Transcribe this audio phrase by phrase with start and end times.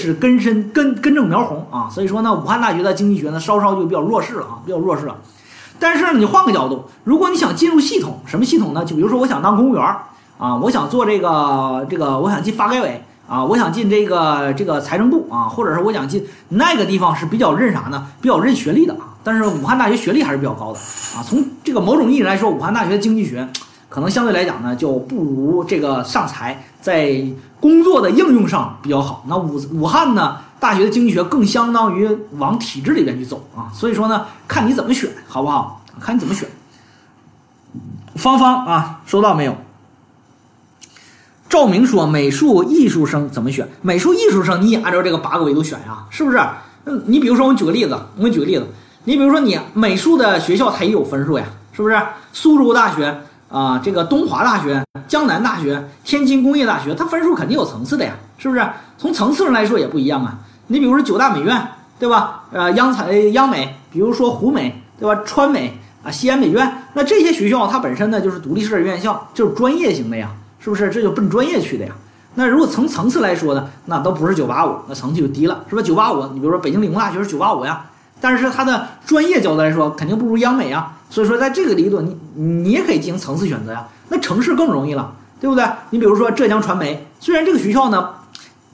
[0.00, 1.88] 是根深根根正苗红啊。
[1.90, 5.16] 所以说呢，武汉大学的经济学呢，稍稍就比较弱势了啊，比较弱势了。
[5.78, 8.84] 但是呢，你换个角度，如果你想进入系统，什么系统呢？
[8.84, 9.84] 就比如说我想当公务员
[10.38, 18.06] 啊，我想做这个这个，我想进发改委啊，我想进这个这个财政部啊，或者是我想进那个地方是比较认啥呢？
[18.20, 19.14] 比较认学历的啊。
[19.22, 20.78] 但是武汉大学学历还是比较高的
[21.14, 21.22] 啊。
[21.22, 23.46] 从这个某种意义来说，武汉大学经济学
[23.90, 27.22] 可能相对来讲呢，就不如这个上财在
[27.60, 29.22] 工作的应用上比较好。
[29.28, 32.08] 那武武汉呢，大学的经济学更相当于
[32.38, 33.68] 往体制里边去走啊。
[33.74, 35.84] 所以说呢，看你怎么选，好不好？
[36.00, 36.48] 看你怎么选。
[38.14, 39.54] 芳芳啊，收到没有？
[41.48, 43.68] 赵明说：“美术艺术生怎么选？
[43.82, 46.38] 美术艺术生你也按照这个八个维度选呀，是不是？
[46.84, 48.64] 嗯，你比如说，我举个例子，我给你举个例子。
[49.02, 52.00] 你比如说，你美术的学校它也有分数呀，是不是？
[52.32, 53.20] 苏州大学
[53.50, 58.64] 啊，这个东华大学、江南大学、天津工业大学，它分数肯定有层次的呀，是不是？
[58.96, 60.38] 从层次上来说也不一样啊。
[60.68, 61.60] 你比如说九大美院，
[61.98, 62.44] 对吧？
[62.52, 65.20] 呃，央财、央美，比如说湖美，对吧？
[65.26, 70.30] 川美啊，西安美院，那这些学校它本身呢就是独立式的院校，就是专业型的呀。”
[70.62, 71.92] 是不是这就奔专业去的呀？
[72.34, 75.80] 那如果从层次来说呢，那都不是九八五，那层次就低了，是吧？
[75.80, 77.86] 九八五，你比如说北京理工大学是九八五呀，
[78.20, 80.92] 但是它的专业角度来说，肯定不如央美啊。
[81.08, 83.84] 所以说，在这个里头，你你也可以进行层次选择呀。
[84.08, 85.64] 那城市更容易了，对不对？
[85.90, 88.10] 你比如说浙江传媒，虽然这个学校呢，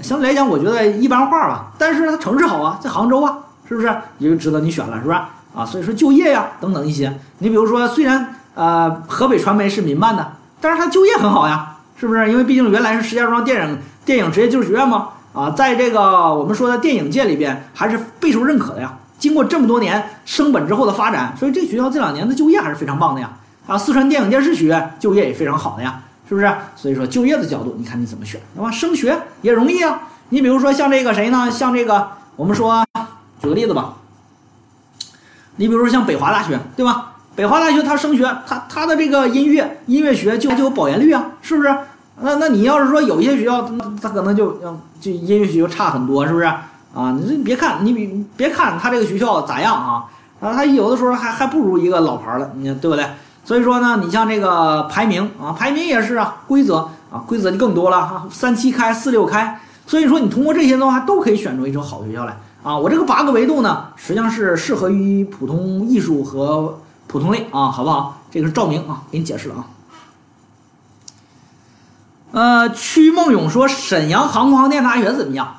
[0.00, 5.30] 相对来讲我觉得一般化吧，但是它城市好啊，在杭州啊，是不是也就值得你选了，是吧？
[5.54, 11.68] 啊，所以说就业呀等等一些，你比如说虽然呃河北传媒是民办的，但是它就业很好呀。
[11.94, 12.28] 是不是？
[12.32, 18.92] 因为毕竟原来是石家庄电影电影职业技术学院嘛，啊，在这个我们说的电影界里边还是备受认可的呀。
[19.22, 23.30] 经过这么多年升本之后的发展，所以这学校这两年的就业还是非常棒的呀。
[23.68, 26.52] 啊，四川电影电视学院就业也非常好的呀，是不是？
[26.74, 28.68] 所以说就业的角度，你看你怎么选，对吧？
[28.68, 30.02] 升学也容易啊。
[30.30, 31.48] 你比如说像这个谁呢？
[31.48, 32.84] 像这个我们说
[33.40, 33.94] 举个例子吧，
[35.54, 37.12] 你比如说像北华大学，对吧？
[37.36, 41.72] 北华大学它升学，它它的这个音乐音乐学就就有保研率啊，是不是？
[42.20, 44.60] 那那你要是说有一些学校，那它可能就
[45.00, 46.52] 就音乐学就差很多，是不是
[46.94, 47.12] 啊？
[47.12, 50.04] 你这别看你比别看他这个学校咋样啊？
[50.40, 53.06] 啊，他有的时候还还不如一个老牌了，你对不对？
[53.44, 59.60] 所以说呢，你像这个排名啊，排名也是啊，规则啊，规则就更多了哈，三七开四六开。
[59.86, 62.76] 所以说你通过这些的话，都可以选出一所好学校来啊。
[62.76, 68.20] 我这个八个维度呢，实际上是适合于普通艺术和普通类啊，好不好？
[68.30, 69.66] 这个是照明啊，给你解释了啊。
[72.32, 75.54] 呃，曲梦勇说沈阳航空航天大学怎么样？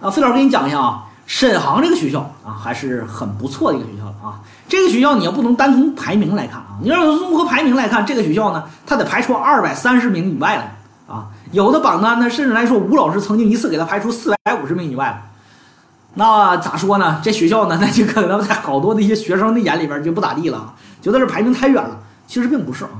[0.00, 4.40] 啊，费老师给你讲一下啊，沈航这个学校啊，还是很不错的一个学校啊。
[4.66, 11.26] 这个学校你要不能单从排名来看啊，你要综合排名来看，这个学校呢，它得排除二百三十名以外了啊。
[11.52, 15.20] 有的榜单呢，甚至来说，吴老师曾经一次给他排除四百五十名以外了。
[16.14, 17.20] 那咋说呢？
[17.22, 20.72] 这学校呢，那就可能在好多的一些学生的眼里边就不咋地了，
[21.02, 21.98] 觉得这排名太远了。
[22.26, 22.90] 其实并不是啊，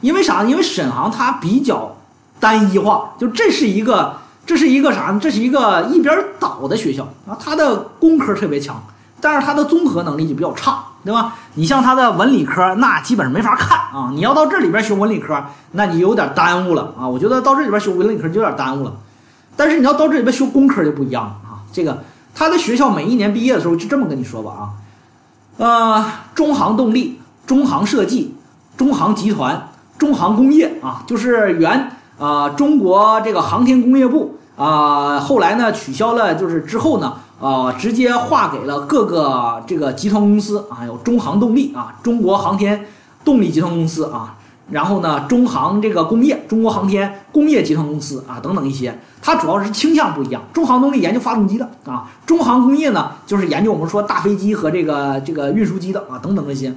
[0.00, 0.42] 因为啥？
[0.44, 1.94] 因为沈航它比较。
[2.38, 4.14] 单一化，就这是一个，
[4.46, 5.18] 这是一个啥呢？
[5.20, 8.80] 这是一个一边倒的学校啊，它的工科特别强，
[9.20, 11.34] 但是它的综合能力就比较差，对吧？
[11.54, 14.12] 你像它的文理科，那基本上没法看啊。
[14.14, 15.42] 你要到这里边学文理科，
[15.72, 17.08] 那你有点耽误了啊。
[17.08, 18.94] 我觉得到这里边学文理科就有点耽误了。
[19.56, 21.66] 但是你要到这里边学工科就不一样了啊。
[21.72, 24.70] 这个它的学校每一年毕业的时候就这么跟你说吧啊，
[25.58, 28.32] 呃，中航动力、中航设计、
[28.76, 31.90] 中航集团、中航工业啊，就是原。
[32.18, 42.86] 啊，中国这个航天工业部啊，后来呢取消了，就是之后呢，啊，直接划给了各个这个集团公司啊，有中航动力啊，中国航天
[43.22, 44.34] 动力集团公司啊，
[44.70, 50.42] 然后呢，中航这个工业，中国航天工业集团公司啊，等等一些，它主要是倾向不一样。
[50.54, 56.74] 中航动力研究发动机的啊，中航工业呢就是研究我们说大飞机和这个这个运输机的啊，等等这些。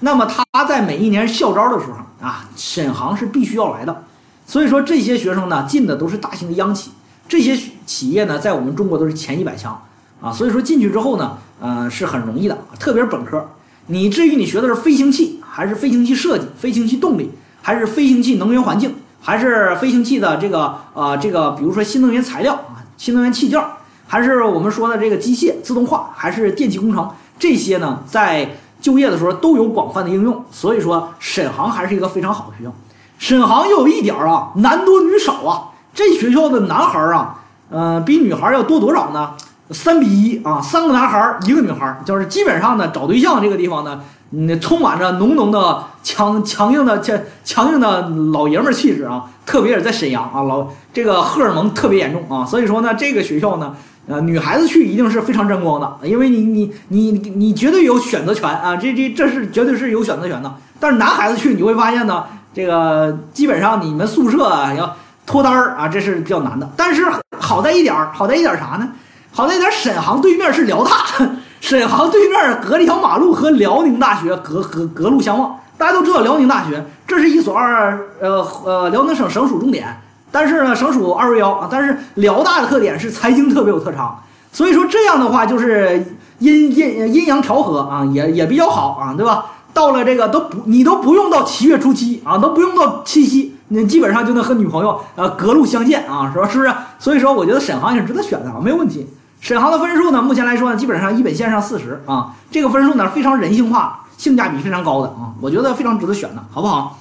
[0.00, 4.02] 那么他在每一年校招的时候啊，沈航是必须要来的。
[4.50, 6.90] 所以说这些学生呢进的都是大型的央企，
[7.28, 7.56] 这些
[7.86, 9.80] 企业呢在我们中国都是前一百强
[10.20, 10.32] 啊。
[10.32, 13.48] 所以说进去之后呢，呃是很容易的，特别是本科。
[13.86, 17.30] 你至于你学的是飞行器，还是飞行器设计、飞行器动力，
[17.62, 23.64] 还是飞行器能源环境，还是飞行器的这个呃这个，比如说新能源材料啊、新能源器件，
[24.08, 27.08] 还是我们说的这个机械自动化，还是电气工程，
[27.38, 30.44] 这些呢在就业的时候都有广泛的应用。
[30.50, 32.74] 所以说沈航还是一个非常好的学校。
[33.20, 35.68] 沈航又有一点啊，男多女少啊。
[35.92, 37.38] 这学校的男孩啊，
[37.68, 39.32] 呃，比女孩要多多少呢？
[39.72, 44.00] 三比一啊，三个男孩一个女孩，就是基本上呢，找对象这个地方呢，
[44.30, 49.26] 嗯，充满着浓浓的强强硬的强强硬的老爷们儿气质啊。
[49.44, 52.46] 特别是在沈阳啊，老这个荷尔蒙特别严重啊。
[52.46, 53.74] 所以说呢，这个学校呢，
[54.06, 60.54] 呃，女孩子去一定是非常沾光的，因为你你你你绝对有选择权啊，这这这是绝对是有选择权的。
[60.78, 66.68] 但是男孩子去你会发现呢，这个基本上你们宿舍啊要脱单儿啊，这是比较难的。
[66.76, 67.06] 但是
[67.38, 68.88] 好在一点儿，好在一点儿啥呢？
[69.32, 70.90] 好在一点，沈航对面是辽大，
[71.60, 75.56] 沈航对面隔了一条马路和辽宁大学隔隔隔路相望。
[75.78, 79.96] 大家都知道辽宁大学，这是一所二呃呃辽宁省省属重点。
[80.32, 81.68] 但是呢，省属二幺幺啊。
[81.70, 84.20] 但是辽大的特点是财经特别有特长，
[84.52, 86.04] 所以说这样的话就是
[86.40, 89.46] 阴阴阴阳调和啊，也也比较好啊，对吧？
[89.72, 96.48] 到了这个都不你都不用到七月初七啊，都不用到七夕，你基本上就能和女朋友呃隔路相见啊，是吧？
[96.48, 96.74] 是不是？
[96.98, 99.06] 所以说我觉得沈航也是值得选的啊，没有问题。
[99.40, 106.98] 沈航的分数呢，目前来说呢，基本上一本线上四十啊，这个分数呢非常人性化，性价比非常高的啊，我觉得非常值得选的，好不好？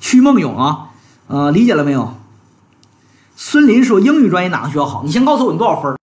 [0.00, 0.88] 曲梦勇啊，
[1.28, 2.14] 呃，理解了没有？
[3.36, 5.02] 孙林说英语专业哪个学校好？
[5.02, 5.96] 你先告诉我你多少分？